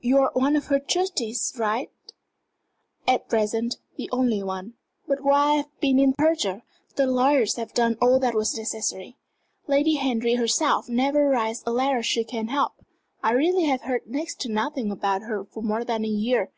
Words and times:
You're 0.00 0.30
one 0.32 0.56
of 0.56 0.68
her 0.68 0.78
trustees, 0.80 1.52
aren't 1.60 1.90
you?" 2.08 2.14
"At 3.14 3.28
present, 3.28 3.76
the 3.98 4.08
only 4.10 4.42
one. 4.42 4.76
But 5.06 5.20
while 5.20 5.46
I 5.48 5.54
have 5.56 5.78
been 5.78 5.98
in 5.98 6.14
Persia 6.14 6.62
the 6.96 7.06
lawyers 7.06 7.56
have 7.56 7.74
done 7.74 7.98
all 8.00 8.18
that 8.18 8.34
was 8.34 8.56
necessary. 8.56 9.18
Lady 9.66 9.96
Henry 9.96 10.36
herself 10.36 10.88
never 10.88 11.28
writes 11.28 11.62
a 11.66 11.70
letter 11.72 12.02
she 12.02 12.24
can 12.24 12.48
help. 12.48 12.82
I 13.22 13.32
really 13.32 13.64
have 13.66 13.82
heard 13.82 14.06
next 14.06 14.40
to 14.40 14.48
nothing 14.48 14.90
about 14.90 15.20
her 15.24 15.44
for 15.44 15.62
more 15.62 15.84
than 15.84 16.02
a 16.02 16.08
year. 16.08 16.50